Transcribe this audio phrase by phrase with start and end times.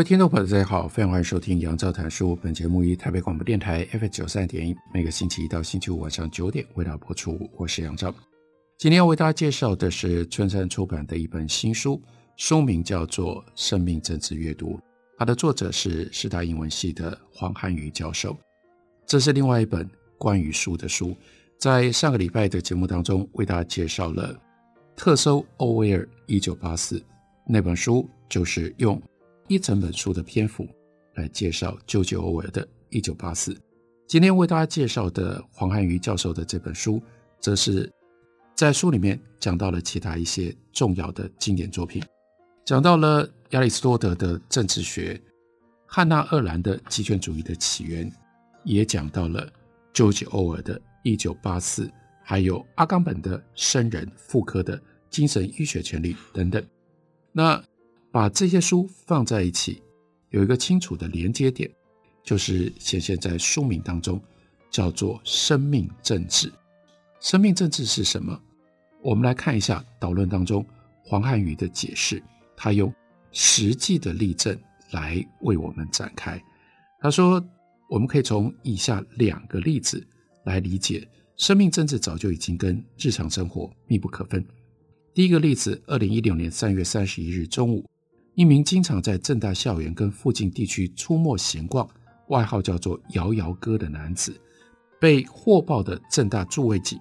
[0.00, 2.34] 位听众朋友，大家好，非常欢迎收听杨照谈书。
[2.36, 7.38] 本节目于台北广播电台 F 九三点一，每个星期一到星期五晚上九点为大家播出。
[7.54, 8.10] 我是杨照。
[8.78, 12.00] 今天要为大家介绍的是春山出版的一本新书，
[12.38, 14.70] 书名叫做《生命政治阅读》，
[15.18, 18.34] 它的作者是师大英文系的黄汉瑜教授。
[19.04, 21.14] 这是另外一本关于书的书。
[21.58, 24.34] 在上个礼拜的节目当中，为大家介绍了
[24.96, 27.04] 特搜欧威尔一九八四
[27.46, 28.98] 那本书，就是用。
[29.50, 30.64] 一整本书的篇幅
[31.14, 33.52] 来介绍乔治·欧威尔的《一九八四》。
[34.06, 37.02] 今天为大家介绍的黄汉瑜教授的这本书，
[37.40, 37.90] 则是
[38.54, 42.00] 在书里面讲到了其他一些重要的经典作品，
[42.64, 45.20] 讲到了亚里士多德的政治学、
[45.84, 48.08] 汉娜·鄂兰的极权主义的起源，
[48.62, 49.52] 也讲到了
[49.92, 51.86] 乔治·欧威尔的《一九八四》，
[52.22, 54.78] 还有阿冈本的《生人》、妇科的
[55.10, 56.64] 《精神医学权利》等等。
[57.32, 57.60] 那
[58.12, 59.82] 把这些书放在一起，
[60.30, 61.70] 有一个清楚的连接点，
[62.24, 64.20] 就是显现在书名当中，
[64.70, 66.52] 叫做“生命政治”。
[67.20, 68.40] 生命政治是什么？
[69.02, 70.64] 我们来看一下导论当中
[71.04, 72.22] 黄汉宇的解释。
[72.56, 72.92] 他用
[73.32, 74.58] 实际的例证
[74.90, 76.42] 来为我们展开。
[77.00, 77.42] 他说，
[77.88, 80.06] 我们可以从以下两个例子
[80.44, 84.44] 来理解生命政治，早就已经跟日常生活密不可分。
[85.14, 87.89] 第一个例子，二零一六年三月三十一日中午。
[88.34, 91.88] 一名经常在政大校园跟附近地区出没闲逛，
[92.28, 94.34] 外号叫做“摇摇哥”的男子，
[95.00, 96.98] 被获报的政大驻卫警，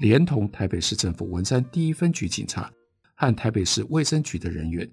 [0.00, 2.72] 连同台北市政府文山第一分局警察
[3.14, 4.88] 和台北市卫生局的人员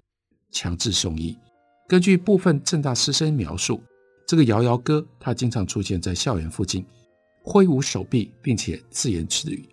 [0.52, 1.36] 强制送医。
[1.88, 3.82] 根据部分政大师生描述，
[4.26, 6.84] 这个“摇摇哥”他经常出现在校园附近，
[7.42, 9.66] 挥舞手臂，并且自言自语，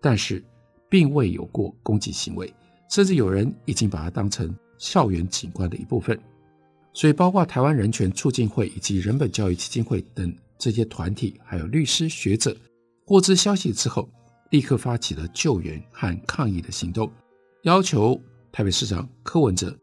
[0.00, 0.44] 但是
[0.88, 2.54] 并未有过攻击行为，
[2.90, 4.54] 甚至有人已经把他当成。
[4.78, 6.18] 校园景观的一部分，
[6.92, 12.56] 所以包括台湾人权促进会以及人本教育基金会等这些团体，还有律师学者，
[13.04, 14.08] 获知消息之后，
[14.50, 17.10] 立刻发起了救援和抗议的行动，
[17.62, 18.20] 要求
[18.50, 19.76] 台北市长柯文哲，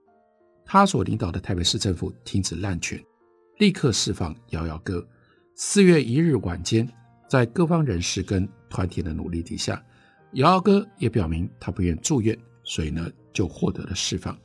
[0.65, 3.01] 他所领导的台北市政府停止滥权，
[3.57, 5.05] 立刻释放摇摇哥。
[5.55, 6.87] 四月一日晚间，
[7.29, 9.83] 在各方人士跟团体的努力底下，
[10.33, 14.35] 摇摇哥也表明他不愿住院，所以呢就获得了释放。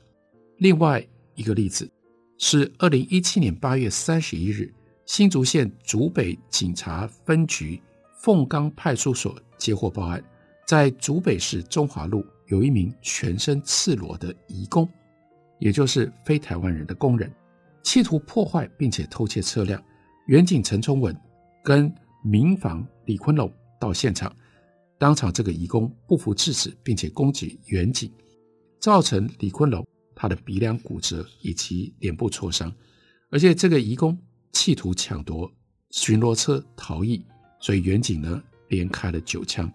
[0.59, 1.89] 另外一个例子
[2.37, 4.73] 是二零一七年八月三十一日，
[5.07, 7.81] 新竹县竹北警察分局
[8.21, 10.23] 凤冈派出所接获报案，
[10.67, 14.89] 在竹北市中华路有一名全身赤裸的移工，
[15.61, 17.33] 也就是非台湾人的工人，
[17.85, 19.81] 企图破坏并且偷窃车辆。
[20.27, 21.17] 员警陈聪文
[21.63, 21.93] 跟
[22.25, 24.35] 民防李坤龙到现场，
[24.99, 28.13] 当场这个移工不服制止，并且攻击员警，
[28.81, 29.87] 造成李坤龙。
[30.21, 32.75] 他的鼻梁骨折以及脸部挫伤，
[33.31, 34.19] 而且这个移工
[34.51, 35.49] 企图抢夺
[35.91, 37.25] 巡逻车逃逸，
[37.61, 39.71] 所以远警呢连开了九枪，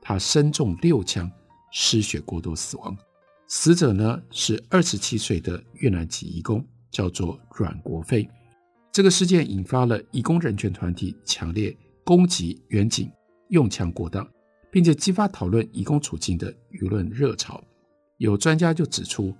[0.00, 1.28] 他身中六枪，
[1.72, 2.96] 失血过多死亡。
[3.48, 8.28] 死者呢是二十七岁的越南籍移工，叫做阮国飞。
[8.92, 13.10] 这个事件引发了移工人权团体强烈攻击远警
[13.48, 14.24] 用枪过当，
[14.70, 17.60] 并且激发讨论移工处境的舆论热潮。
[18.18, 19.34] 有专家就指出。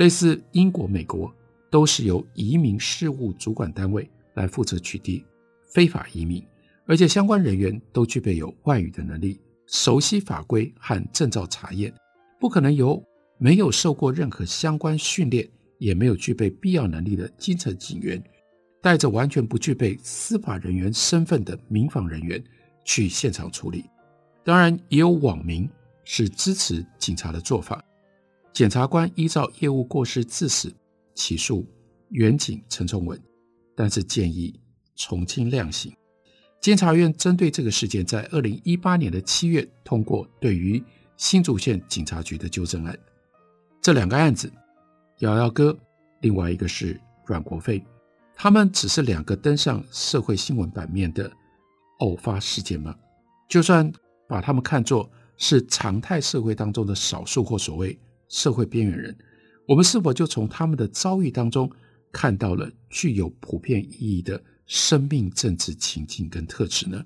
[0.00, 1.30] 类似英国、美国，
[1.70, 5.22] 都是由移民事务主管单位来负责取缔
[5.66, 6.42] 非法移民，
[6.86, 11.92] 而且相关人员都具备有外语的能力，熟悉法规和证照查验，
[12.40, 13.04] 不可能由
[13.36, 18.18] 没有受过任何相关训练，也没有具备必要能力的基层警员，
[18.80, 22.42] 带着完全不具备司法人员身份的民防人员
[22.86, 23.84] 去现场处理。
[24.42, 25.68] 当然，也有网民
[26.04, 27.84] 是支持警察的做法。
[28.52, 30.72] 检察官依照业务过失致死
[31.14, 31.66] 起诉
[32.10, 33.20] 原警陈崇文，
[33.76, 34.58] 但是建议
[34.96, 35.92] 从轻量刑。
[36.60, 40.82] 监察院针对这个事件，在二零一八年的七月通过对于
[41.16, 42.98] 新竹县警察局的纠正案。
[43.80, 44.52] 这两个案子，
[45.20, 45.74] 瑶瑶哥，
[46.20, 47.82] 另外一个是阮国飞，
[48.34, 51.30] 他们只是两个登上社会新闻版面的
[52.00, 52.94] 偶发事件吗？
[53.48, 53.90] 就算
[54.28, 57.98] 把他们看作是常态社会当中的少数或所谓。
[58.30, 59.14] 社会边缘人，
[59.66, 61.70] 我们是否就从他们的遭遇当中
[62.10, 67.04] 看到了具有普遍意义的生命政治情境跟特质呢？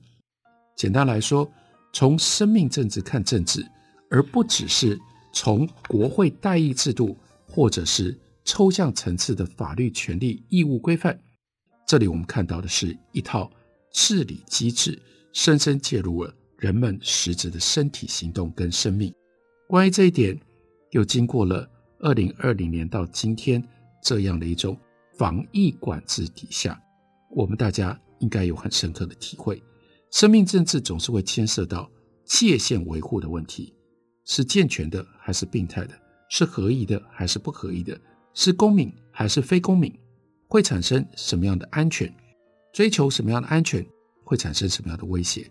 [0.76, 1.50] 简单来说，
[1.92, 3.66] 从生命政治看政治，
[4.10, 4.98] 而不只是
[5.32, 7.16] 从国会代议制度
[7.48, 11.18] 或者是抽象层次的法律权利义务规范。
[11.86, 13.50] 这里我们看到的是一套
[13.92, 15.00] 治理机制，
[15.32, 19.14] 深深介入了人们实质的身体行动跟生命。
[19.68, 20.38] 关于这一点，
[20.94, 21.68] 又经过了
[21.98, 23.62] 二零二零年到今天
[24.00, 24.78] 这样的一种
[25.18, 26.80] 防疫管制底下，
[27.30, 29.60] 我们大家应该有很深刻的体会。
[30.12, 31.90] 生命政治总是会牵涉到
[32.24, 33.74] 界限维护的问题，
[34.24, 35.94] 是健全的还是病态的？
[36.30, 38.00] 是合宜的还是不合宜的？
[38.32, 39.92] 是公民还是非公民？
[40.46, 42.12] 会产生什么样的安全？
[42.72, 43.84] 追求什么样的安全
[44.22, 45.50] 会产生什么样的威胁？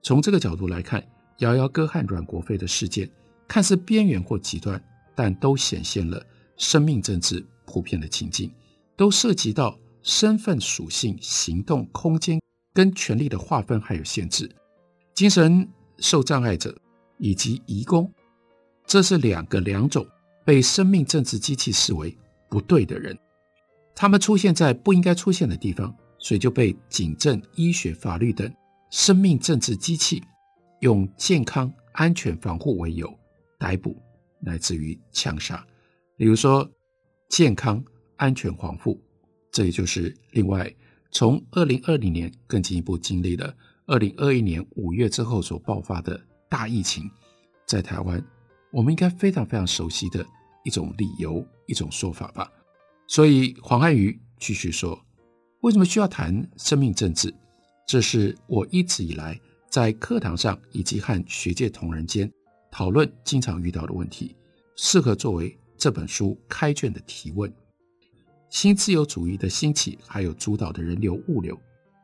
[0.00, 1.04] 从这个角度来看，
[1.38, 3.10] 姚姚哥和阮国飞的事件
[3.48, 4.82] 看似边缘或极端，
[5.14, 6.24] 但都显现了
[6.56, 8.50] 生命政治普遍的情境，
[8.96, 12.40] 都涉及到身份属性、行动空间。
[12.74, 14.54] 跟权力的划分还有限制，
[15.14, 15.66] 精神
[15.96, 16.78] 受障碍者
[17.16, 18.12] 以及移工，
[18.84, 20.06] 这是两个两种
[20.44, 22.14] 被生命政治机器视为
[22.50, 23.18] 不对的人，
[23.94, 28.54] 他们出现在不应该出现的地方，所以就被警政、医学、法律等
[28.90, 30.22] 生命政治机器
[30.80, 33.10] 用健康、安全、防护为由
[33.58, 33.96] 逮捕，
[34.40, 35.66] 乃至于枪杀。
[36.16, 36.68] 比如说，
[37.28, 37.84] 健康、
[38.16, 39.00] 安全、防护，
[39.52, 40.72] 这也就是另外。
[41.12, 43.54] 从二零二零年更进一步经历了
[43.86, 47.08] 二零二一年五月之后所爆发的大疫情，
[47.64, 48.22] 在台湾，
[48.70, 50.26] 我们应该非常非常熟悉的
[50.64, 52.50] 一种理由、一种说法吧。
[53.06, 55.00] 所以黄汉瑜继续说
[55.62, 57.32] ：“为什么需要谈生命政治？
[57.86, 62.30] 这是我一直以来在课堂上以及和学界同仁间
[62.76, 64.36] 讨论经常遇到的问题，
[64.74, 67.50] 适合作为这本书开卷的提问。”
[68.52, 71.58] 新自由主义的兴起，还有主导的人流物流，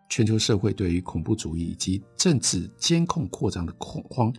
[0.09, 4.33] 全球社会对于恐怖主义以及政治监控扩张的恐慌，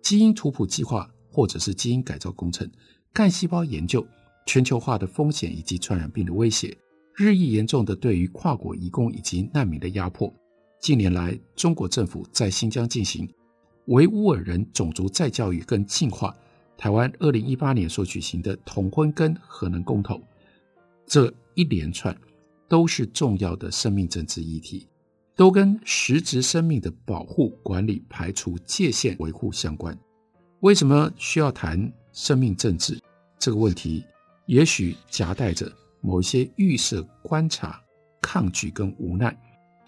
[0.00, 2.66] 基因图谱计划或者是基因改造工程，
[3.12, 4.02] 干细胞研究，
[4.46, 6.74] 全球化的风险以及传染病的威胁，
[7.14, 10.32] 日益严重的对于跨国移工以及难民的压迫。
[10.80, 13.28] 近年来，中国政府在新疆进行
[13.88, 16.34] 维吾尔人种族再教育跟净化，
[16.76, 20.20] 台湾二零一八年所举行的同婚跟核能公投。
[21.06, 22.14] 这一连串
[22.68, 24.86] 都是重要的生命政治议题，
[25.34, 29.98] 都跟实质生命的保护、管理、排除界限、维护相关。
[30.60, 33.00] 为什么需要谈生命政治
[33.38, 34.04] 这个问题？
[34.44, 35.70] 也许夹带着
[36.02, 37.80] 某一些预设、观察、
[38.20, 39.34] 抗拒跟无奈。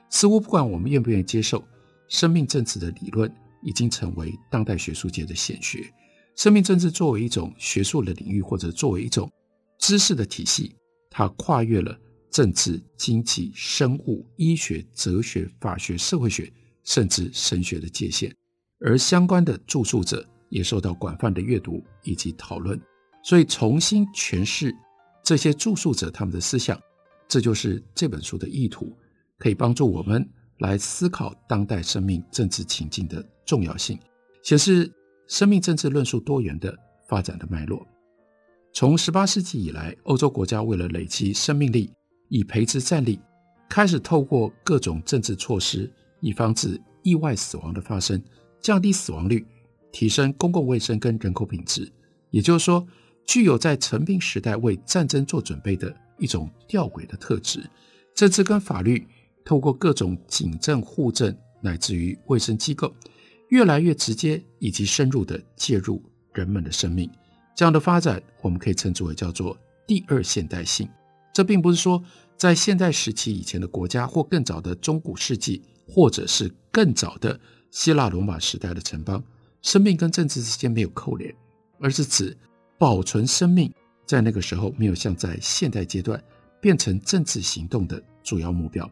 [0.09, 1.63] 似乎不管我们愿不愿意接受，
[2.09, 3.31] 生命政治的理论
[3.63, 5.85] 已经成为当代学术界的显学。
[6.37, 9.31] 生命政治作为一种学术的领域，或者作为一种
[9.79, 10.75] 知识的体系。
[11.11, 11.99] 它跨越了
[12.31, 16.51] 政治、经济、生物、医学、哲学、法学、社会学，
[16.85, 18.33] 甚至神学的界限，
[18.79, 22.81] 而相关的著述者也受到广泛的阅读以及讨论。
[23.25, 24.73] 所以，重新诠释
[25.25, 26.81] 这些著述者他们的思想，
[27.29, 28.97] 这就是这本书的意图，
[29.37, 30.27] 可以帮助我们
[30.61, 33.99] 来思考当代生命政治情境的重要性，
[34.43, 34.91] 显示
[35.27, 36.75] 生命政治论述多元的
[37.09, 37.87] 发展的脉络。
[38.73, 41.93] 从十八世纪以来，欧洲国家为了累积生命力，
[42.29, 43.19] 以培植战力，
[43.69, 45.91] 开始透过各种政治措施，
[46.21, 48.23] 以防止意外死亡的发生，
[48.61, 49.45] 降低死亡率，
[49.91, 51.91] 提升公共卫生跟人口品质。
[52.31, 52.87] 也就是说，
[53.27, 57.69] 具有在成兵时代为战争做准备的一种吊诡的特质。
[58.15, 59.07] 政治跟法律
[59.51, 62.95] 透过各种警政、护政，乃至于卫生机构，
[63.49, 66.01] 越来越直接以及深入地介入
[66.33, 67.11] 人们的生命。
[67.57, 70.89] 这样的发展，我们可以称之为叫做第二现代性。
[71.35, 72.01] 这并不是说
[72.37, 77.41] 在现代时期以前的国家，或更早的中古世纪，或者是更早的
[77.73, 79.21] 希腊罗马时代的城邦，
[79.63, 81.35] 生命跟政治之间没有扣连，
[81.81, 82.39] 而是指
[82.79, 83.69] 保存生命
[84.07, 86.23] 在那个时候没有像在现代阶段
[86.61, 88.89] 变成政治行动的主要目标。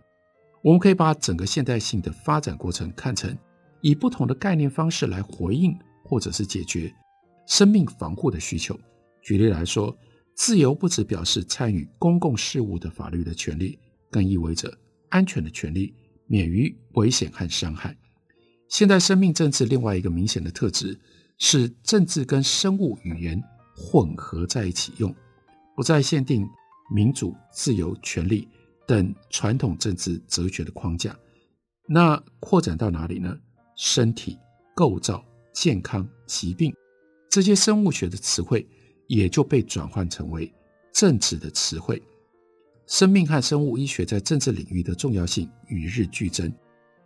[0.62, 3.36] 我们可以把整个现代性的发展过程看成
[3.80, 6.92] 以不同的概念方式来回应，或者是解决。
[7.46, 8.78] 生命防护的需求。
[9.22, 9.96] 举例来说，
[10.34, 13.78] 自由不只表示参与公共事务的法律的权利，
[14.10, 14.72] 更意味着
[15.08, 15.94] 安全的权利，
[16.26, 17.96] 免于危险和伤害。
[18.68, 20.98] 现代生命政治另外一个明显的特质
[21.38, 23.42] 是，政治跟生物语言
[23.74, 25.14] 混合在一起用，
[25.74, 26.46] 不再限定
[26.94, 28.46] 民主、自由、权利
[28.88, 31.14] 等传统政治哲学的框架。
[31.86, 33.38] 那扩展到哪里呢？
[33.76, 34.38] 身体
[34.74, 36.74] 构造、健康、疾病。
[37.28, 38.66] 这些生物学的词汇
[39.06, 40.50] 也就被转换成为
[40.90, 42.02] 政治的词汇。
[42.86, 46.50] 生命和生物医学在政治领域的重要性与日俱增。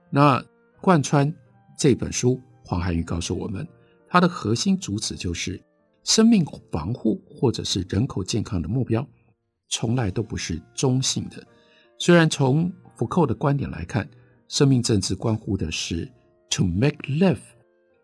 [0.08, 0.40] 那
[0.80, 1.34] 贯穿
[1.76, 3.66] 这本书，黄涵瑜告诉我们，
[4.08, 5.60] 它的核心主旨就是：
[6.04, 9.04] 生命防护或者是人口健康的目标，
[9.68, 11.44] 从来都不是中性的。
[12.04, 14.10] 虽然从福寇的观点来看，
[14.48, 16.10] 生命政治关乎的是
[16.50, 17.38] to make life，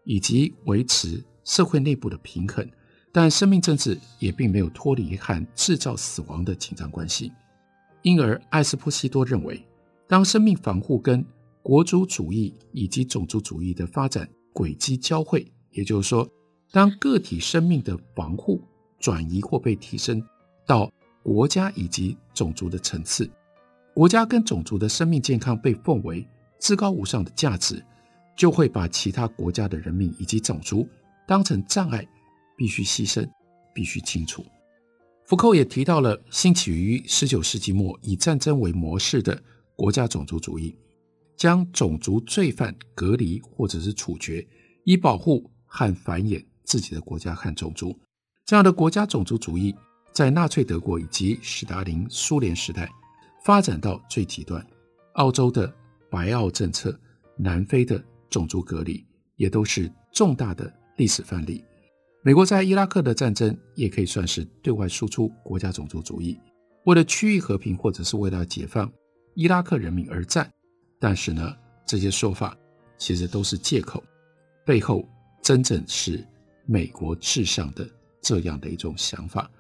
[0.05, 2.64] 以及维持社会内部的平衡，
[3.11, 7.33] 但生命政治也并没有脱离和制造死亡的紧张关系。
[8.02, 9.67] 因而，艾斯波西多认为，
[10.07, 11.26] 当生命防护跟
[11.61, 16.25] 国族主义以及种族主义的发展轨迹交汇，也就是说，
[16.71, 18.62] 当个体生命的防护
[19.00, 20.23] 转移或被提升
[20.64, 20.88] 到
[21.21, 23.28] 国家以及种族的层次，
[23.99, 26.25] 国家跟种族的生命健康被奉为
[26.61, 27.85] 至高无上的价值，
[28.37, 30.88] 就会把其他国家的人民以及种族
[31.26, 32.07] 当成障碍，
[32.57, 33.28] 必须牺牲，
[33.75, 34.47] 必须清除。
[35.25, 39.43] 福寇也提到了兴起于十九世纪末以战争为模式的
[39.75, 40.76] 国家种族主义，
[41.37, 44.47] 将种族罪犯隔离或者是处决，
[44.85, 47.99] 以保护和繁衍自己的国家和种族。
[48.45, 49.75] 这样的国家种族主义
[50.12, 52.88] 在纳粹德国以及史达林苏联时代
[53.49, 54.62] 发展到最极端。
[55.14, 55.75] 澳洲的
[56.11, 56.95] 白澳政策、
[57.35, 59.02] 南非的种族隔离
[59.37, 61.64] 也都是重大的历史范例。
[62.23, 66.38] 美国在伊拉克的战争也可以算是对外输出国家种族主义，
[66.85, 68.93] 为了区域和平或者是为了解放
[69.35, 70.52] 伊拉克人民而战。
[70.99, 72.55] 但是呢，这些说法
[72.99, 74.05] 其实都是借口，
[74.67, 75.09] 背后
[75.43, 76.23] 真正是
[76.67, 77.88] 美国至上的
[78.21, 79.50] 这样的一种想法。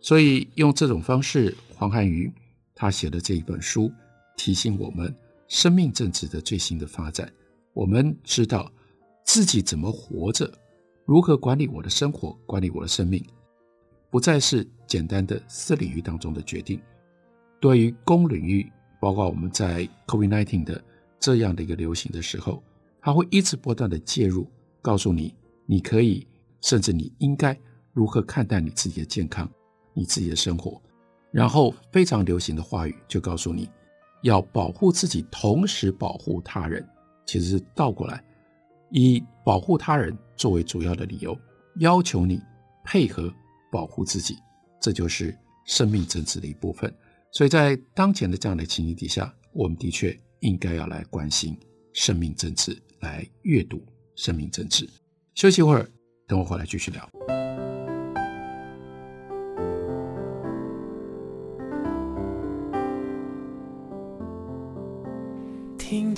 [0.00, 2.32] 所以用这种方式，黄汉瑜
[2.74, 3.90] 他写的这一本书
[4.36, 5.14] 提醒我们
[5.48, 7.32] 生命政治的最新的发展。
[7.72, 8.70] 我们知道
[9.24, 10.52] 自己怎么活着。
[11.04, 13.22] 如何管理我的生活，管理我的生命，
[14.10, 16.80] 不再是简单的私领域当中的决定。
[17.60, 20.82] 对于公领域，包括我们在 COVID-19 的
[21.20, 22.62] 这样的一个流行的时候，
[23.02, 24.48] 它会一直不断的介入，
[24.80, 25.34] 告诉你
[25.66, 26.26] 你可以，
[26.62, 27.58] 甚至你应该
[27.92, 29.46] 如何看待你自己的健康，
[29.92, 30.80] 你自己的生活。
[31.34, 33.68] 然后非常流行的话语就告诉你，
[34.22, 36.88] 要保护自己，同时保护他人，
[37.26, 38.22] 其实是倒过来。
[38.90, 41.36] 以保护他人作为主要的理由，
[41.80, 42.40] 要求你
[42.84, 43.34] 配合
[43.72, 44.36] 保护自己，
[44.80, 45.36] 这就是
[45.66, 46.94] 生命政治的一部分。
[47.32, 51.58] 所以在当前的这样的情形底下，我们的确应该要来关心
[51.92, 54.88] 生命政治，来阅读生命政治。
[55.34, 55.84] 休息一会儿，
[56.28, 57.43] 等我回来继续聊。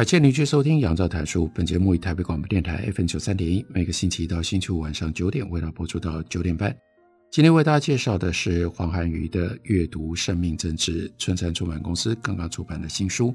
[0.00, 1.44] 感谢您继续收听《杨照谈书》。
[1.52, 6.74] 本节目以台北广播电台 FM 九三点一，每个星期一到星期五晚上九点，为大家播出到九点半。
[7.30, 13.34] 今天为大家介绍的是黄涵瑜的《阅读生命政治》，春山出版公司刚刚出版的新书。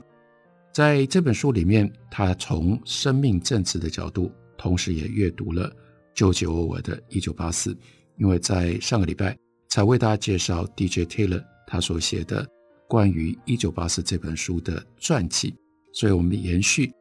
[0.73, 5.71] 在这本书里面，他从生命政治的角度，同时也阅读了
[6.15, 7.73] 乔治·欧尔的《一九八四》，
[8.17, 9.37] 因为在上个礼拜
[9.69, 12.43] 才为大家介绍 DJ Taylor 他所写的
[12.87, 15.53] 关于《一九八四》这本书的传记。
[15.95, 16.93] 所以，我们延续，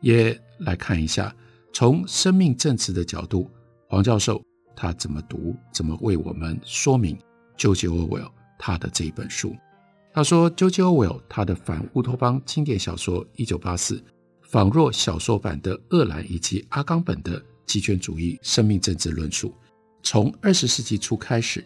[0.00, 1.36] 也来看一下，
[1.74, 3.50] 从生命政治的角度，
[3.88, 4.42] 黄教授
[4.74, 7.16] 他怎么读，怎么为我们说明
[7.58, 9.54] George 他的这一本书。
[10.14, 13.96] 他说，George 他的反乌托邦经典小说《一九八四》，
[14.40, 19.54] 仿若小说版的厄兰以及阿冈本的极权主义生命政治论述。
[20.02, 21.62] 从二十世纪初开始，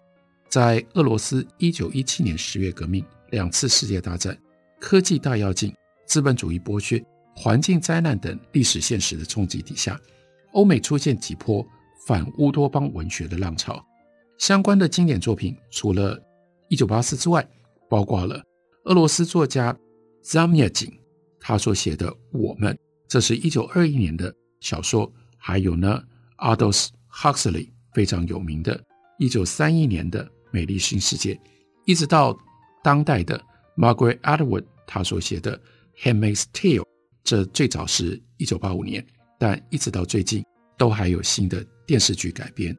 [0.49, 4.37] 在俄罗斯一九一七年十月革命、两次世界大战、
[4.81, 5.73] 科技大跃进。
[6.13, 7.03] 资本主义剥削、
[7.35, 9.99] 环境灾难等历史现实的冲击底下，
[10.53, 11.67] 欧美出现几波
[12.07, 13.83] 反乌托邦文学的浪潮。
[14.37, 16.15] 相关的经典作品除了
[16.69, 17.43] 《一九八四》之外，
[17.89, 18.45] 包括了
[18.85, 19.75] 俄罗斯作家
[20.23, 20.93] Zamyatin
[21.41, 22.75] 他所写的《我们》，
[23.09, 26.03] 这是一九二一年的小说；还有呢
[26.37, 28.79] ，Aldous Huxley 非常有名的
[29.19, 31.33] 一九三一年的《美丽新世界》，
[31.87, 32.39] 一直到
[32.85, 33.43] 当代的
[33.79, 35.59] Margaret Atwood 他所写的。
[36.01, 36.81] 《Handmaid's Tale》，
[37.25, 39.05] 这最早是一九八五年，
[39.39, 40.45] 但一直到最近
[40.77, 42.77] 都还有新的电视剧改编。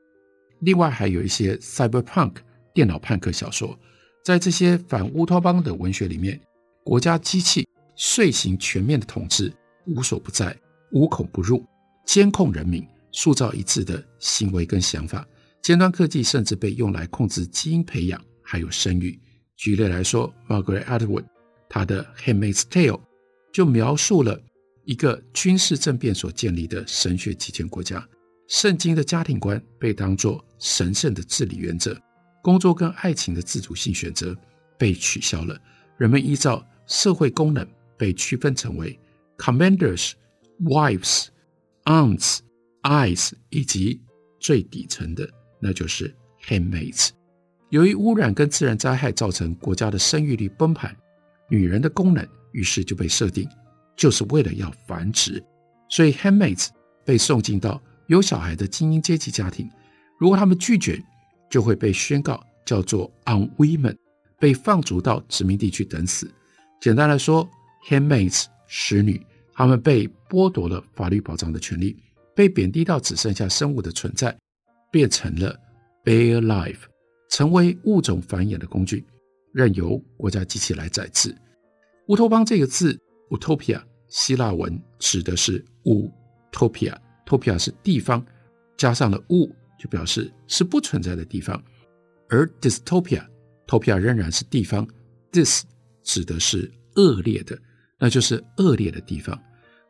[0.62, 2.36] 另外还有一些 Cyberpunk
[2.74, 3.78] 电脑叛客小说，
[4.24, 6.40] 在这些反乌托邦的文学里面，
[6.84, 9.54] 国家机器遂行全面的统治，
[9.86, 10.58] 无所不在，
[10.92, 11.66] 无孔不入，
[12.06, 15.28] 监控人民，塑造一致的行为跟想法。
[15.62, 19.18] 尖端科技甚至被用来控制基因培养，还有生育。
[19.56, 21.26] 举例来说，Margaret Atwood
[21.74, 22.92] 他的《Handmaid's Tale》
[23.52, 24.40] 就描述了
[24.86, 28.08] 一个军事政变所建立的神学极权国家。
[28.48, 32.00] 圣经的家庭观被当作神圣的治理原则，
[32.44, 34.38] 工作跟爱情的自主性选择
[34.78, 35.60] 被取消了。
[35.98, 39.00] 人们依照社会功能被区分成为
[39.40, 40.12] commanders、
[40.62, 41.30] wives、
[41.86, 42.38] aunts、
[42.84, 44.00] eyes，以及
[44.40, 45.28] 最底层的
[45.60, 46.16] 那就是
[46.46, 47.10] handmaids。
[47.72, 50.96] 由于污染跟自然灾害造成国家的生育率崩盘，
[51.54, 53.48] 女人的功能于是就被设定
[53.96, 55.40] 就是为了要繁殖，
[55.88, 56.70] 所以 handmaids
[57.06, 59.70] 被送进到有小孩的精英阶级家庭，
[60.20, 61.00] 如果他们拒绝，
[61.52, 63.96] 就会被宣告叫做 unwomen，
[64.40, 66.28] 被放逐到殖民地去等死。
[66.82, 67.48] 简单来说
[67.88, 71.96] ，handmaids 使女，他们被剥夺了法律保障的权利，
[72.36, 74.36] 被贬低到只剩下生物的存在，
[74.92, 75.56] 变成了
[76.04, 76.80] bare life，
[77.30, 79.06] 成为物种繁衍的工具，
[79.54, 81.36] 任由国家机器来宰制。
[82.08, 86.96] 乌托邦这个字，utopia，希腊文指的是 utopia。
[87.26, 88.24] Topia 是地方，
[88.76, 91.64] 加上了乌，就表示是不存在的地方。
[92.28, 94.86] 而 dystopia，topia 仍然是地方
[95.32, 95.62] ，dys
[96.04, 97.58] 指的是恶劣的，
[97.98, 99.42] 那就是恶劣的地方。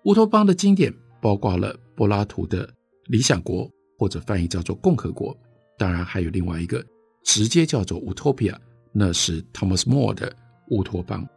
[0.06, 2.68] 乌托邦的经典包括了柏拉图的
[3.06, 3.68] 《理想国》，
[3.98, 5.36] 或者翻译叫做共和国。
[5.76, 6.86] 当然还有另外一个
[7.24, 8.56] 直接叫做 Utopia，
[8.92, 10.34] 那是 Thomas More 的
[10.70, 11.28] 乌托邦。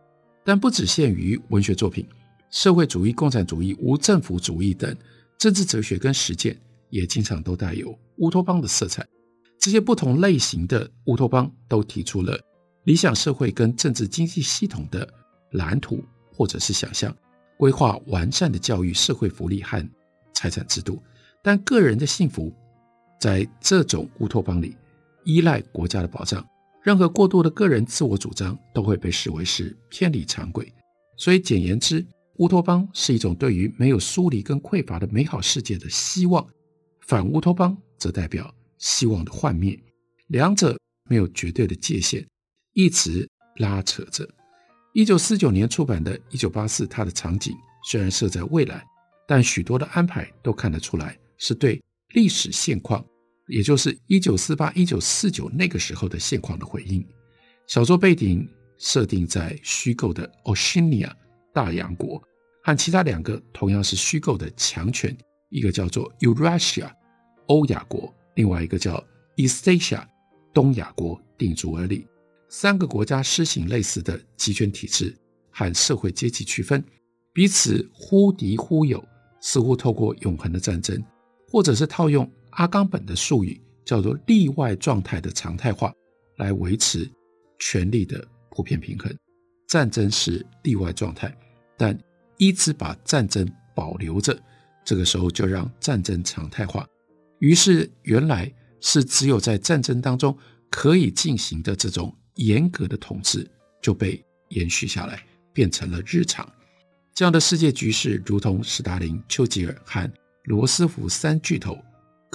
[0.47, 2.07] 但不只限于文学作品，
[2.51, 4.97] 社会主义、共产主义、无政府主义等。
[5.37, 6.57] 政治哲学跟实践
[6.89, 9.05] 也经常都带有乌托邦的色彩。
[9.59, 12.39] 这些不同类型的乌托邦都提出了
[12.85, 15.07] 理想社会跟政治经济系统的
[15.51, 17.15] 蓝图或者是想象，
[17.59, 19.85] 规划完善的教育、社会福利和
[20.33, 21.03] 财产制度。
[21.43, 22.55] 但个人的幸福
[23.21, 24.77] 在这种乌托邦里
[25.25, 26.47] 依赖国家的保障，
[26.87, 30.73] 任何过度的个人自我主张都会被视为是偏离常轨。
[31.17, 36.47] 所以简言之，乌托邦是一种对于没有疏离跟匮乏的美好世界的希望，
[37.01, 39.77] 反乌托邦则代表希望的幻灭，
[40.29, 40.79] 两者
[41.11, 42.25] 没有绝对的界限，
[42.73, 44.25] 一直拉扯着。
[44.93, 47.53] 一九四九年出版的《一九八四》，它的场景
[47.91, 48.87] 虽然设在未来，
[49.27, 51.83] 但许多的安排都看得出来是对
[52.15, 53.05] 历史现况，
[53.49, 57.07] 也就是一九四八、一九四九那个时候的现况的回应。
[57.67, 61.11] 小说背景设定在虚构的 Oceania。
[61.55, 62.23] 大洋国
[62.63, 65.17] 和其他两个同样是虚构的强权，
[65.49, 66.91] 一个叫做 Eurasia
[67.47, 69.03] 欧亚国，另外一个叫
[69.37, 70.05] Eastasia
[70.53, 72.07] 东亚国鼎足而立。
[72.51, 75.17] 三个国家施行类似的集权体制
[75.51, 76.85] 和社会阶级区分，
[77.33, 79.03] 彼此忽敌忽友，
[79.41, 81.03] 似乎透过永恒的战争，
[81.49, 85.93] 或者是套用阿冈本的术语，叫做例外状态的常态化，
[86.39, 87.11] 来维持
[87.59, 89.15] 权力的普遍平衡。
[89.67, 91.35] 战争是例外状态。
[91.77, 91.99] 但
[92.39, 94.35] 一直把战争保留着，
[94.85, 96.87] 这个时候就让战争常态化。
[97.41, 100.35] 于是，原来是只有在战争当中
[100.71, 103.47] 可以进行的这种严格的统治，
[103.83, 106.51] 就被延续下来，变成了日常。
[107.13, 110.11] 这样的世界局势，如同斯大林、丘吉尔和
[110.45, 111.77] 罗斯福三巨头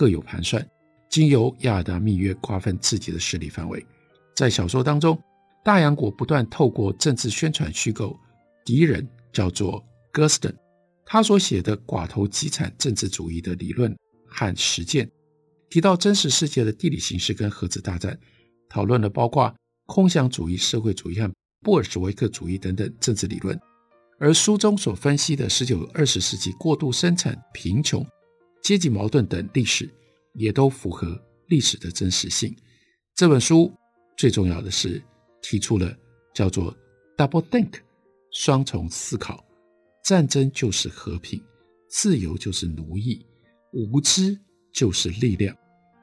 [0.02, 0.68] 各有盘算，
[1.12, 3.86] 经由亚达密约瓜分自己的势力范围。
[4.36, 5.16] 在小说当中，
[5.64, 8.20] 大洋国不断透过政治宣传虚构
[8.66, 9.08] 敌人。
[9.32, 10.54] 叫做 Gersten，
[11.06, 13.96] 他所写的寡头极产政治主义的理论
[14.28, 15.10] 和实践，
[15.70, 18.20] 提到真实世界的地理形势跟核子大战，
[18.68, 23.58] 讨论了包括空想主义、社会主义和布尔什维克主义等等政治理论。
[24.20, 28.06] 而书中所分析的十九、二十世纪过度生产、贫穷、
[28.63, 29.89] 阶级矛盾等历史，
[30.34, 32.56] 也都符合历史的真实性。
[33.15, 33.71] 这本书
[34.17, 35.02] 最重要的是
[35.41, 35.95] 提出了
[36.34, 36.76] 叫做
[37.17, 37.80] Double Think。
[38.34, 39.45] 双重思考，
[40.06, 41.43] 战争就是和平，
[41.89, 43.26] 自由就是奴役，
[43.74, 44.39] 无知
[44.71, 45.54] 就是力量，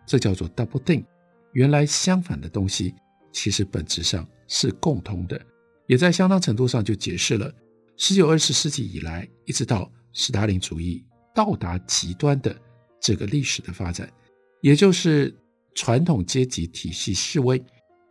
[0.07, 1.07] 这叫做 double think。
[1.53, 2.95] 原来相反的东西，
[3.33, 5.41] 其实本质上是共通的，
[5.87, 7.51] 也在相当程度上就解释了
[7.97, 11.03] 十九、二十世纪以来，一直到斯大林主义
[11.39, 12.53] 到达极端的
[13.01, 14.13] 这个历史的发展，
[14.61, 15.33] 也就是
[15.73, 17.65] 传统阶级体系式微，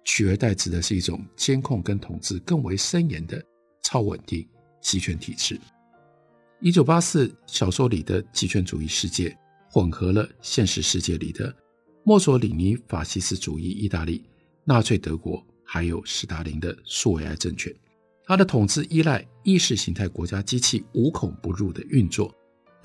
[0.05, 3.43] 取而代之的是一种监控跟统治更为森严的。
[3.83, 4.45] 超稳定、
[4.81, 5.57] 极权体制。
[6.59, 9.33] 一九八四小说里的极权主义世界，
[9.71, 11.55] 混合了现实世界里的
[12.03, 14.25] 墨索里尼法西斯主义意大利、
[14.65, 17.73] 纳粹德国，还有斯大林的苏维埃政权。
[18.25, 22.35] 他的统治依赖意识形态国家机器无孔不入的运作，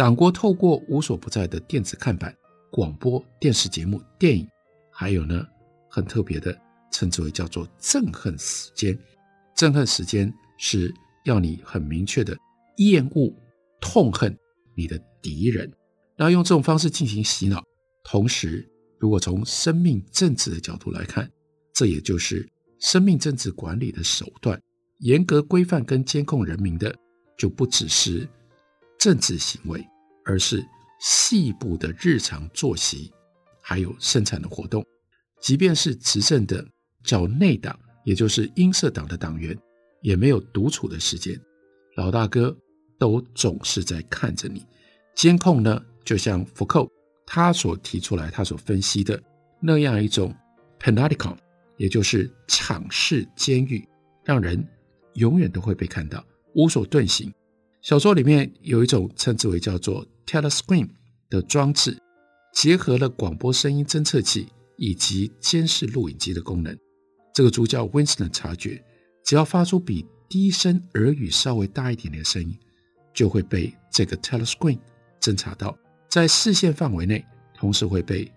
[0.03, 2.37] 党国透过无所不在的电子看板、
[2.73, 4.45] 广播电视节目、电影，
[4.91, 5.47] 还有呢
[5.89, 6.53] 很特别的
[6.91, 8.99] 称之为叫做憎恨时间。
[9.55, 10.93] 憎恨时间是
[11.25, 12.37] 要你很明确的
[12.79, 13.33] 厌恶。
[13.81, 14.37] 痛恨
[14.75, 15.73] 你的敌人，
[16.17, 17.63] 然后用这种方式进行洗脑。
[18.03, 21.31] 同时，如果从生命政治的角度来看，
[21.73, 22.49] 这也就是
[22.81, 24.61] 生命政治管理的手段。
[24.99, 26.93] 严格规范跟监控人民的，
[27.39, 28.29] 就不只是
[28.99, 29.85] 政治行为，
[30.25, 30.65] 而是
[31.01, 33.13] 细部的日常作息，
[33.61, 34.85] 还有生产的活动。
[35.41, 36.67] 即便是执政的
[37.05, 39.59] 叫内党，也就是英社党的党员，
[40.01, 41.41] 也没有独处的时间。
[41.97, 42.57] 老大哥。
[42.99, 44.65] 都总是在看着你，
[45.17, 46.89] 监控呢，就像福寇
[47.27, 49.21] 他所提出来、他所分析的
[49.59, 50.33] 那样一种
[50.79, 51.37] panopticon，
[51.77, 53.85] 也就是场式监狱，
[54.25, 54.65] 让人
[55.15, 57.35] 永远都会被看到，无所遁形。
[57.81, 60.89] 小说里面有一种称之为叫做 telescreen
[61.29, 61.99] 的装置，
[62.55, 66.77] 结合了广播声音侦测器以及监视录影机的功能。
[67.35, 68.85] 这个主角 Winston 察觉，
[69.25, 72.59] 只要发出比低声耳语稍微大一点点的声音。
[73.15, 74.79] 就会被这个 telescreen
[75.21, 75.77] 侦察到，
[76.09, 77.23] 在视线范围内，
[77.55, 78.33] 同时会被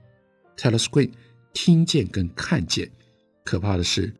[0.58, 1.10] telescreen
[1.54, 2.92] 听见跟看见。
[3.46, 4.14] 可怕的是，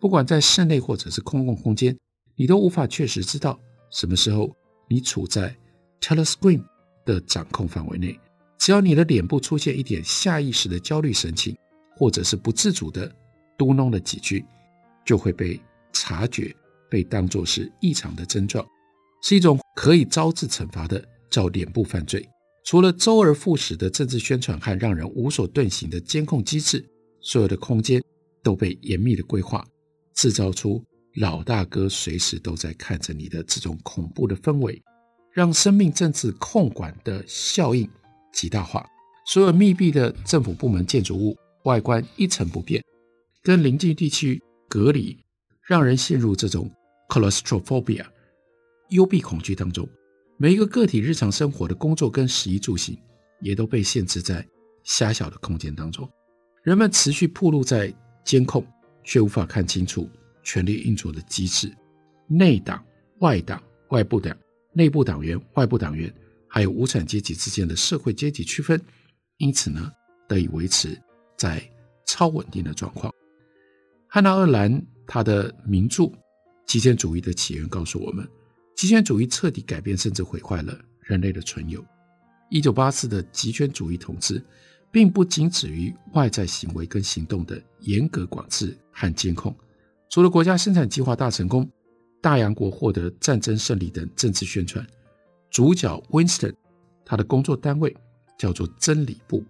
[0.00, 1.96] 不管在室内或者是公共空间，
[2.34, 3.56] 你都无法确实知道
[3.92, 4.52] 什么时候
[4.88, 5.56] 你处在
[6.00, 6.64] telescreen
[7.04, 8.18] 的掌控范围内。
[8.58, 11.56] 只要你的脸部出现一点下意识的焦虑神情，
[11.96, 13.10] 或者是不自主的
[13.56, 14.44] 嘟囔了几句，
[15.04, 15.58] 就会被
[15.92, 16.54] 察觉，
[16.90, 18.66] 被当作是异常的症状。
[19.22, 22.26] 是一种可以招致惩罚的叫脸部犯罪。
[22.64, 26.84] 除了周而复始的政治宣传和让人无所遁形的监控机制，
[27.20, 28.02] 所有的空间
[28.42, 29.66] 都被严密的规划，
[30.14, 30.84] 制造出
[31.14, 34.80] 老大哥随时都在看着你的这种恐怖的氛围，
[35.32, 37.88] 让生命政治控管的效应
[38.32, 38.86] 极大化。
[39.26, 42.82] 所有密闭的政府部门建筑物外观一成不变，
[43.42, 45.16] 跟邻近地区隔离，
[45.62, 46.70] 让人陷入这种
[47.08, 48.04] claustrophobia。
[48.88, 49.88] 幽闭恐惧当中，
[50.36, 52.98] 每一个个体日常生活的工作跟食衣住行，
[53.40, 54.44] 也都被限制在
[54.82, 56.08] 狭小的空间当中。
[56.64, 58.66] 人们持续暴露在监控，
[59.04, 60.08] 却无法看清楚
[60.42, 61.72] 权力运作的机制。
[62.26, 62.84] 内党、
[63.20, 64.36] 外党、外部党、
[64.72, 66.12] 内部党员、外部党员，
[66.46, 68.80] 还有无产阶级之间的社会阶级区分，
[69.38, 69.90] 因此呢，
[70.28, 71.00] 得以维持
[71.36, 71.62] 在
[72.06, 73.12] 超稳定的状况。
[74.08, 76.04] 汉娜·鄂兰他的名著
[76.66, 78.28] 《极简主义的起源》告诉我们。
[78.76, 81.84] 极权主义彻底改变甚至毁坏了人类的存有。
[82.48, 84.42] 一九八四的极权主义统治，
[84.90, 89.54] 并不仅止于外在行为跟行动的严格管制和监控。
[90.08, 91.70] 除了国家生产计划大成功、
[92.20, 94.86] 大洋国获得战争胜利等政治宣传，
[95.50, 96.54] 主角 Winston
[97.04, 97.96] 他的工作单位
[98.38, 99.44] 叫做真理部。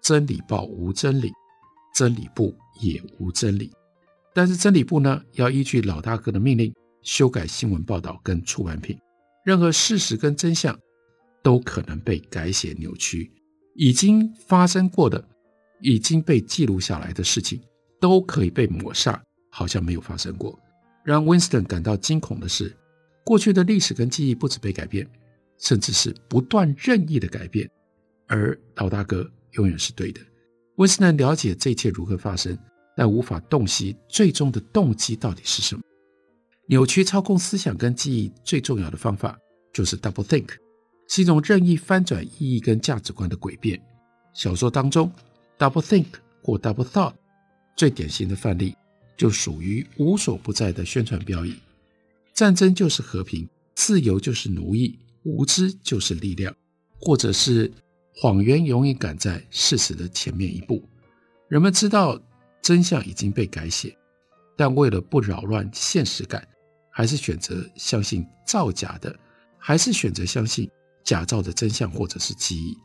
[0.00, 1.30] 真理报无真理，
[1.94, 3.70] 真理部也无真理。
[4.34, 6.72] 但是真理部呢，要依据老大哥的命令。
[7.02, 8.96] 修改新闻报道跟出版品，
[9.44, 10.78] 任何事实跟真相
[11.42, 13.28] 都可能被改写扭曲。
[13.74, 15.24] 已经发生过的、
[15.80, 17.60] 已经被记录下来的事情，
[18.00, 19.20] 都可以被抹杀，
[19.50, 20.56] 好像没有发生过。
[21.04, 22.74] 让 Winston 感到惊恐的是，
[23.24, 25.08] 过去的历史跟记忆不止被改变，
[25.58, 27.68] 甚至是不断任意的改变。
[28.28, 30.20] 而老大哥永远是对的。
[30.76, 32.58] Winston 了解这一切如何发生，
[32.96, 35.82] 但无法洞悉最终的动机到底是什么。
[36.68, 39.38] 扭曲操控思想跟记忆最重要的方法
[39.72, 40.48] 就是 double think，
[41.08, 43.78] 是一种任意翻转意义跟价值观的诡辩。
[44.32, 45.12] 小说当中
[45.58, 46.06] ，double think
[46.42, 47.12] 或 double thought
[47.76, 48.74] 最典型的范例
[49.16, 51.56] 就属于无所不在的宣传标语：
[52.34, 56.54] 战争就是和平，自由就是奴役，无知就是力量，
[57.00, 57.72] 或者是
[58.16, 60.82] 谎言永远赶在事实的前面一步。
[61.48, 62.20] 人们知道
[62.60, 63.96] 真相已经被改写，
[64.56, 66.46] 但为了不扰乱现实感。
[66.94, 69.18] 还是选择相信造假的，
[69.56, 70.70] 还是选择相信
[71.02, 72.76] 假造的真相或者是记忆，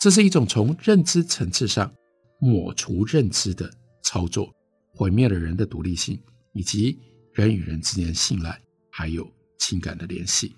[0.00, 1.92] 这是一种从认知层次上
[2.38, 3.70] 抹除认知的
[4.02, 4.50] 操作，
[5.00, 6.20] 毁灭了人的独立性
[6.52, 6.98] 以及
[7.32, 8.60] 人与人之间的信赖，
[8.90, 9.26] 还有
[9.58, 10.54] 情感的联系。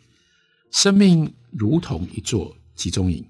[0.72, 3.24] 生命如同一座集中营，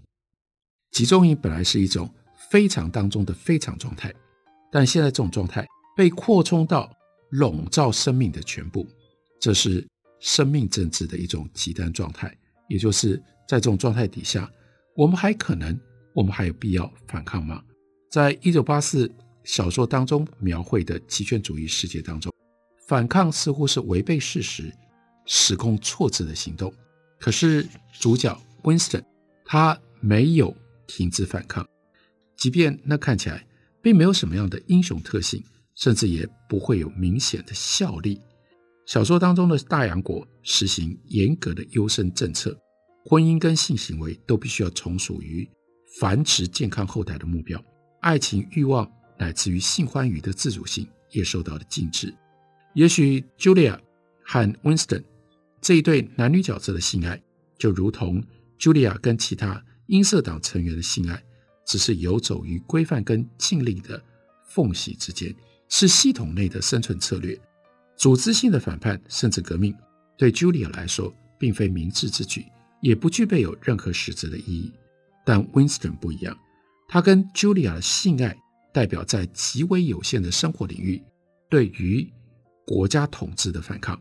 [0.90, 2.10] 集中营本来是一种
[2.50, 4.10] 非常当中的非常状态，
[4.70, 6.90] 但现在这种状态被扩充到
[7.28, 8.88] 笼罩生命的全部。
[9.38, 9.86] 这是
[10.18, 12.34] 生命政治的一种极端状态，
[12.70, 14.50] 也就是在这种状态底下，
[14.96, 15.78] 我们还可能，
[16.14, 17.62] 我们还有必要反抗吗？
[18.10, 19.14] 在一九八四
[19.44, 22.32] 小说当中描绘的极权主义世界当中，
[22.86, 24.72] 反抗似乎是违背事实、
[25.26, 26.72] 时空错置的行动。
[27.18, 27.66] 可是
[27.98, 29.02] 主角 Winston
[29.44, 31.66] 他没有停止反抗，
[32.36, 33.46] 即便那看起来
[33.80, 35.42] 并没有什么样的英雄特性，
[35.74, 38.20] 甚至也不会有明显的效力。
[38.86, 42.56] 小说当中的大洋国实行严格的优生政策，
[43.04, 45.48] 婚姻跟性行为都必须要从属于
[46.00, 47.62] 繁殖健康后代的目标。
[48.00, 52.14] 爱情欲望乃至于性欢愉的自主性也受到了禁止。
[52.74, 53.78] 也许 Julia
[54.24, 55.04] 和 Winston
[55.60, 57.22] 这一对男女角色的性爱，
[57.58, 58.22] 就如同
[58.58, 61.22] Julia 跟其他音色党成员的性爱，
[61.66, 64.02] 只是游走于规范跟禁令的
[64.48, 65.34] 缝隙之间，
[65.68, 67.38] 是系统内的生存策略。
[67.96, 69.74] 组织性的反叛甚至革命，
[70.16, 72.46] 对 Julia 来说并非明智之举，
[72.80, 74.72] 也不具备有任何实质的意义。
[75.24, 76.36] 但 Winston 不一样。
[76.88, 78.36] 他跟 Julia 的性爱
[78.72, 81.02] 代表在极为有限的生活领域，
[81.48, 82.10] 对于
[82.66, 84.00] 国家统治的反抗，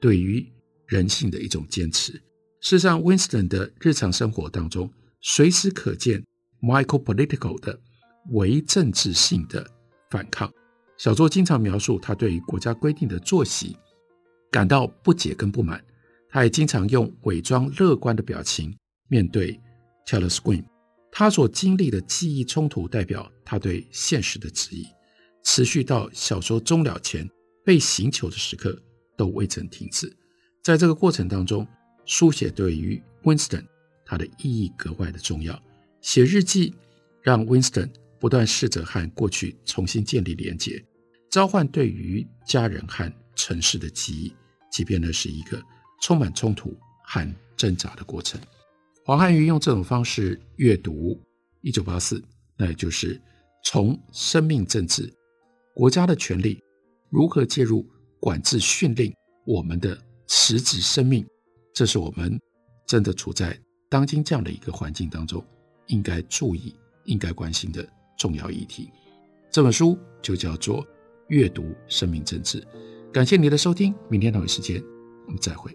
[0.00, 0.44] 对于
[0.86, 2.12] 人性的一种坚持。
[2.60, 6.24] 事实上，Winston 的日常生活当中，随时可见
[6.60, 7.78] micro-political 的
[8.30, 9.64] 伪政治性的
[10.10, 10.52] 反抗。
[10.96, 13.76] 小说经常描述他对于国家规定的作息
[14.50, 15.80] 感到不解跟不满，
[16.28, 18.76] 他也经常用伪装乐观的表情
[19.06, 19.60] 面对
[20.04, 20.64] Telescreen。
[21.10, 24.86] 他所经历的记忆冲突，代表他对现实的质疑，
[25.44, 27.28] 持续到小说终了前
[27.64, 28.80] 被刑求的时刻
[29.16, 30.14] 都未曾停止。
[30.62, 31.66] 在这个过程当中，
[32.04, 33.64] 书写对于 Winston
[34.04, 35.60] 他的意义格外的重要。
[36.00, 36.74] 写日记
[37.22, 37.90] 让 Winston
[38.20, 40.84] 不断试着和过去重新建立连接，
[41.30, 44.32] 召唤对于家人和城市的记忆，
[44.70, 45.60] 即便那是一个
[46.02, 48.40] 充满冲突和挣扎的过程。
[49.08, 51.14] 黄汉瑜用这种方式阅读
[51.62, 52.18] 《一九八四》，
[52.58, 53.18] 那也就是
[53.64, 55.10] 从生命政治、
[55.74, 56.62] 国家的权力
[57.08, 57.88] 如何介入
[58.20, 59.10] 管制、训令
[59.46, 61.26] 我们的实质生命，
[61.72, 62.38] 这是我们
[62.86, 65.42] 真的处在当今这样的一个环境当中，
[65.86, 66.74] 应该注意、
[67.06, 68.90] 应该关心的重要议题。
[69.50, 70.84] 这本书就叫做
[71.28, 72.60] 《阅读生命政治》。
[73.10, 74.84] 感谢你的收听，明天同一时间
[75.24, 75.74] 我们再会。